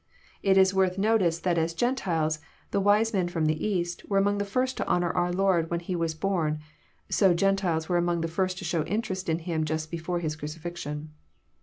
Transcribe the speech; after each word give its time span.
It 0.41 0.57
is 0.57 0.73
worth 0.73 0.97
notice 0.97 1.37
that 1.41 1.59
as 1.59 1.75
Gentiles, 1.75 2.39
the 2.71 2.79
wise 2.81 3.13
men 3.13 3.27
from 3.27 3.45
the 3.45 3.63
East, 3.67 4.03
were 4.09 4.17
among 4.17 4.39
the 4.39 4.45
first 4.45 4.75
to 4.77 4.87
honour 4.87 5.11
our 5.11 5.31
Lord 5.31 5.69
when 5.69 5.79
He 5.79 5.95
was 5.95 6.15
born, 6.15 6.57
so 7.11 7.35
Gentiles 7.35 7.87
were 7.87 7.97
among 7.97 8.21
the 8.21 8.27
first 8.27 8.57
to 8.57 8.65
show 8.65 8.83
interest 8.85 9.29
in 9.29 9.37
Him 9.37 9.63
just 9.63 9.91
before 9.91 10.17
His 10.19 10.35
cruci 10.35 10.57
fixion. 10.57 11.11